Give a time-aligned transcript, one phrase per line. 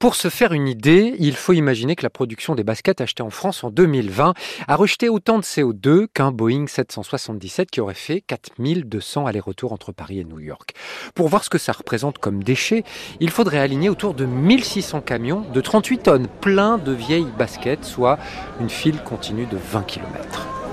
[0.00, 3.30] Pour se faire une idée, il faut imaginer que la production des baskets achetées en
[3.30, 4.34] France en 2020
[4.66, 10.18] a rejeté autant de CO2 qu'un Boeing 777 qui aurait fait 4200 allers-retours entre Paris
[10.18, 10.74] et New York.
[11.14, 12.82] Pour voir ce que ça représente comme déchets,
[13.20, 18.18] il faudrait aligner autour de 1600 camions de 38 tonnes pleins de vieilles baskets, soit
[18.60, 20.63] une file continue de 20 km.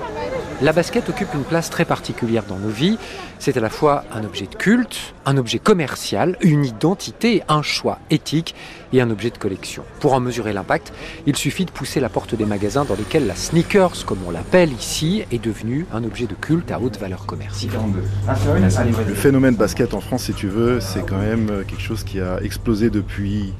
[0.60, 2.98] La basket occupe une place très particulière dans nos vies.
[3.38, 7.98] C'est à la fois un objet de culte, un objet commercial, une identité, un choix
[8.10, 8.54] éthique
[8.92, 9.82] et un objet de collection.
[10.00, 10.92] Pour en mesurer l'impact,
[11.26, 14.72] il suffit de pousser la porte des magasins dans lesquels la sneakers, comme on l'appelle
[14.72, 17.72] ici, est devenue un objet de culte à haute valeur commerciale.
[19.08, 22.40] Le phénomène basket en France, si tu veux, c'est quand même quelque chose qui a
[22.42, 23.52] explosé depuis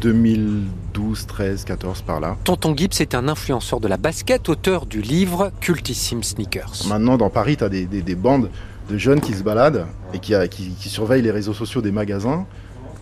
[0.00, 2.36] 2012, 13, 14 par là.
[2.44, 6.86] Tonton Gibbs est un influenceur de la basket, auteur du livre Cultissime Sneakers.
[6.88, 8.50] Maintenant, dans Paris, tu as des, bandes
[8.90, 12.46] de jeunes qui se baladent et qui, qui, surveillent les réseaux sociaux des magasins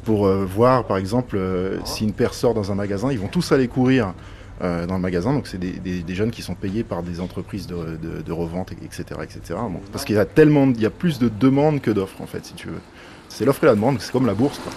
[0.05, 3.29] pour euh, voir, par exemple, euh, si une paire sort dans un magasin, ils vont
[3.29, 4.15] tous aller courir
[4.63, 5.33] euh, dans le magasin.
[5.33, 9.05] Donc, c'est des, jeunes qui sont payés par des entreprises de, revente, etc.
[9.23, 9.59] etc.
[9.93, 12.47] parce qu'il y a tellement, il y a plus de demandes que d'offres, en fait,
[12.47, 12.81] si tu veux.
[13.29, 14.59] C'est l'offre et la demande, c'est comme la bourse.
[14.61, 14.73] Quoi.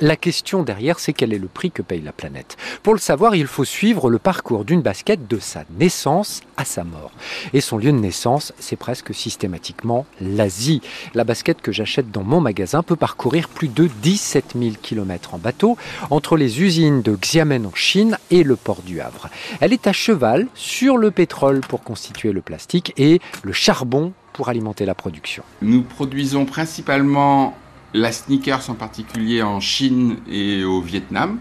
[0.00, 2.56] La question derrière, c'est quel est le prix que paye la planète.
[2.84, 6.84] Pour le savoir, il faut suivre le parcours d'une basket de sa naissance à sa
[6.84, 7.10] mort.
[7.52, 10.82] Et son lieu de naissance, c'est presque systématiquement l'Asie.
[11.14, 15.38] La basket que j'achète dans mon magasin peut parcourir plus de 17 000 km en
[15.38, 15.76] bateau
[16.10, 19.28] entre les usines de Xiamen en Chine et le port du Havre.
[19.60, 24.48] Elle est à cheval sur le pétrole pour constituer le plastique et le charbon pour
[24.48, 25.42] alimenter la production.
[25.60, 27.56] Nous produisons principalement
[27.94, 31.38] la sneakers en particulier en Chine et au Vietnam,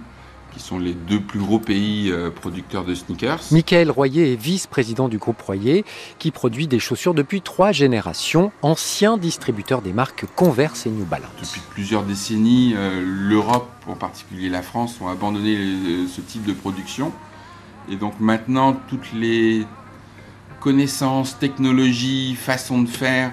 [0.54, 3.42] qui sont les deux plus gros pays euh, producteurs de sneakers.
[3.52, 5.86] Michael Royer est vice-président du groupe Royer,
[6.20, 11.30] qui produit des chaussures depuis trois générations, ancien distributeur des marques Converse et New Balance.
[11.42, 16.54] Depuis plusieurs décennies, euh, l'Europe, en particulier la France, ont abandonné euh, ce type de
[16.54, 17.12] production.
[17.90, 19.66] Et donc maintenant, toutes les
[20.60, 23.32] connaissances, technologies, façons de faire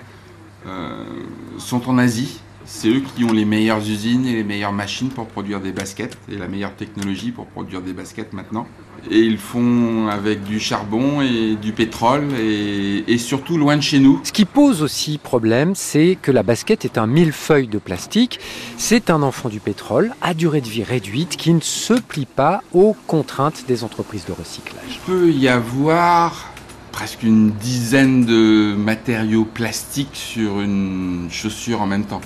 [1.59, 5.27] sont en Asie c'est eux qui ont les meilleures usines et les meilleures machines pour
[5.27, 8.67] produire des baskets et la meilleure technologie pour produire des baskets maintenant.
[9.11, 14.21] Et ils font avec du charbon et du pétrole et, surtout loin de chez nous.
[14.25, 18.41] Ce qui pose aussi problème, c'est que la basket est un millefeuille de plastique.
[18.79, 22.63] C'est un enfant du pétrole à durée de vie réduite qui ne se plie pas
[22.73, 24.83] aux contraintes des entreprises de recyclage.
[24.89, 26.53] Il peut y avoir
[26.93, 32.21] presque une dizaine de matériaux plastiques sur une chaussure en même temps.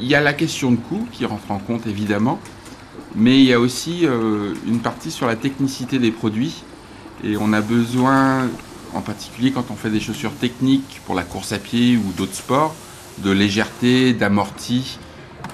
[0.00, 2.40] Il y a la question de coût qui rentre en compte évidemment,
[3.14, 6.64] mais il y a aussi euh, une partie sur la technicité des produits.
[7.22, 8.48] Et on a besoin,
[8.94, 12.34] en particulier quand on fait des chaussures techniques pour la course à pied ou d'autres
[12.34, 12.74] sports,
[13.18, 14.98] de légèreté, d'amorti,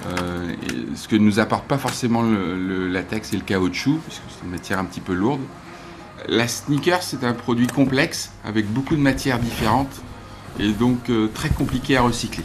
[0.07, 0.55] euh,
[0.95, 4.51] ce que ne nous apporte pas forcément le, latex et le caoutchouc, puisque c'est une
[4.51, 5.41] matière un petit peu lourde.
[6.29, 10.01] La sneaker, c'est un produit complexe avec beaucoup de matières différentes
[10.59, 12.45] et donc euh, très compliqué à recycler.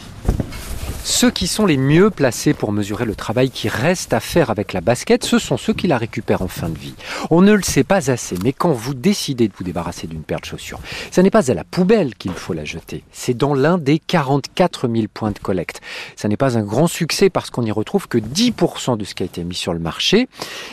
[1.08, 4.72] Ceux qui sont les mieux placés pour mesurer le travail qui reste à faire avec
[4.72, 6.96] la basket, ce sont ceux qui la récupèrent en fin de vie.
[7.30, 10.40] On ne le sait pas assez, mais quand vous décidez de vous débarrasser d'une paire
[10.40, 10.80] de chaussures,
[11.12, 14.88] ce n'est pas à la poubelle qu'il faut la jeter, c'est dans l'un des 44
[14.92, 15.80] 000 points de collecte.
[16.16, 19.22] Ça n'est pas un grand succès parce qu'on n'y retrouve que 10% de ce qui
[19.22, 20.28] a été mis sur le marché,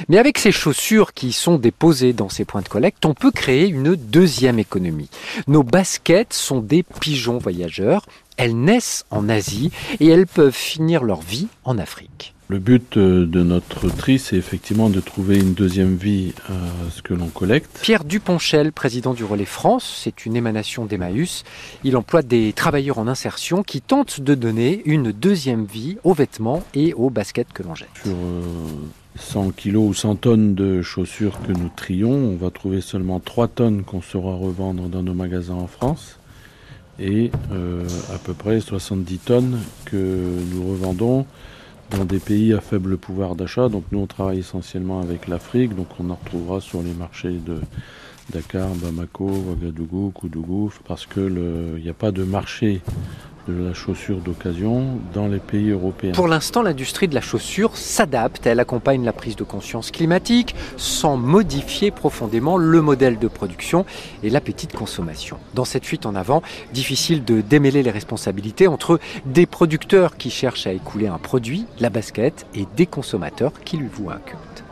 [0.10, 3.68] mais avec ces chaussures qui sont déposées dans ces points de collecte, on peut créer
[3.68, 5.12] une deuxième économie.
[5.46, 8.08] Nos baskets sont des pigeons voyageurs
[8.38, 12.34] elles naissent en Asie et elles peuvent finir leur vie en Afrique.
[12.50, 17.02] Le but euh, de notre tri, c'est effectivement de trouver une deuxième vie à ce
[17.02, 17.80] que l'on collecte.
[17.82, 21.46] Pierre Duponchel, président du Relais France, c'est une émanation d'Emmaüs.
[21.84, 26.64] Il emploie des travailleurs en insertion qui tentent de donner une deuxième vie aux vêtements
[26.76, 27.90] et aux baskets que l'on jette.
[28.04, 28.12] Sur
[29.16, 33.22] 100 euh, kilos ou 100 tonnes de chaussures que nous trions, on va trouver seulement
[33.22, 36.20] 3 tonnes qu'on saura revendre dans nos magasins en France
[37.00, 39.96] et euh, à peu près 70 tonnes que
[40.54, 41.26] nous revendons
[41.92, 43.70] dans des pays à faible pouvoir d'achat.
[43.70, 47.60] Donc nous on travaille essentiellement avec l'Afrique, donc on en retrouvera sur les marchés de
[48.32, 52.82] Dakar, Bamako, Ouagadougou, Koudougou, parce qu'il n'y a pas de marché
[53.48, 56.14] de la chaussure d'occasion dans les pays européens.
[56.14, 61.18] Pour l'instant, l'industrie de la chaussure s'adapte, elle accompagne la prise de conscience climatique sans
[61.18, 63.86] modifier profondément le modèle de production
[64.24, 65.38] et l'appétit de consommation.
[65.54, 66.42] Dans cette fuite en avant,
[66.74, 71.90] difficile de démêler les responsabilités entre des producteurs qui cherchent à écouler un produit, la
[71.90, 74.64] basket, et des consommateurs qui lui vouent un culte.